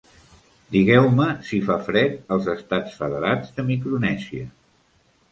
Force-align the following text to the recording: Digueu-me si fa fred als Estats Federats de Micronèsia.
Digueu-me 0.75 1.25
si 1.49 1.59
fa 1.67 1.75
fred 1.89 2.15
als 2.35 2.47
Estats 2.53 2.95
Federats 3.01 3.53
de 3.59 3.67
Micronèsia. 3.69 4.49